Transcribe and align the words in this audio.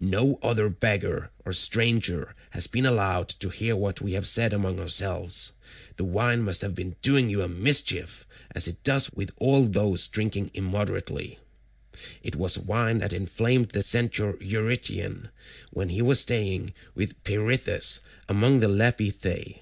No 0.00 0.40
other 0.42 0.68
beggar 0.68 1.30
or 1.44 1.52
stranger 1.52 2.34
has 2.50 2.66
been 2.66 2.84
allowed 2.84 3.28
to 3.28 3.48
hear 3.48 3.76
what 3.76 4.00
we 4.00 4.20
say 4.22 4.46
among 4.46 4.80
ourselves; 4.80 5.52
the 5.96 6.02
wine 6.04 6.42
must 6.42 6.62
have 6.62 6.74
been 6.74 6.96
doing 7.00 7.30
you 7.30 7.42
a 7.42 7.48
mischief, 7.48 8.26
as 8.52 8.66
it 8.66 8.82
does 8.82 9.08
with 9.14 9.30
all 9.38 9.66
those 9.66 10.06
who 10.08 10.12
drink 10.14 10.34
immoderately. 10.52 11.38
It 12.24 12.34
was 12.34 12.58
wine 12.58 12.98
that 12.98 13.12
inflamed 13.12 13.68
the 13.68 13.84
Centaur 13.84 14.36
Eurytion 14.40 15.28
when 15.70 15.90
he 15.90 16.02
was 16.02 16.18
staying 16.18 16.74
with 16.96 17.22
Peirithous 17.22 18.00
among 18.28 18.58
the 18.58 18.66
Lapithae. 18.66 19.60